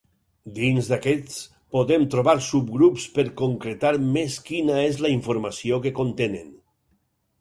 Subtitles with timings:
[0.53, 1.35] Dins d'aquests
[1.75, 6.51] podem trobar subgrups per concretar més quina és la informació que contenen.